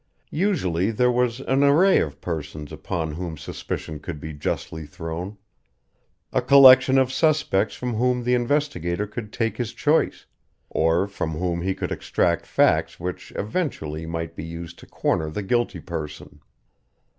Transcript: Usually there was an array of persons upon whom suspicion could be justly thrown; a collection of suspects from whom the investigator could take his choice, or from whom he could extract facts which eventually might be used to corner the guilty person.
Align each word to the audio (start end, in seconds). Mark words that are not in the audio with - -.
Usually 0.33 0.89
there 0.89 1.11
was 1.11 1.41
an 1.41 1.63
array 1.63 1.99
of 1.99 2.21
persons 2.21 2.71
upon 2.71 3.11
whom 3.11 3.37
suspicion 3.37 3.99
could 3.99 4.19
be 4.19 4.33
justly 4.33 4.87
thrown; 4.87 5.37
a 6.33 6.41
collection 6.41 6.97
of 6.97 7.13
suspects 7.13 7.75
from 7.75 7.93
whom 7.93 8.23
the 8.23 8.33
investigator 8.33 9.05
could 9.05 9.31
take 9.31 9.57
his 9.57 9.73
choice, 9.73 10.25
or 10.71 11.05
from 11.07 11.33
whom 11.33 11.61
he 11.61 11.75
could 11.75 11.91
extract 11.91 12.47
facts 12.47 12.99
which 12.99 13.31
eventually 13.35 14.07
might 14.07 14.35
be 14.35 14.43
used 14.43 14.79
to 14.79 14.87
corner 14.87 15.29
the 15.29 15.43
guilty 15.43 15.79
person. 15.79 16.39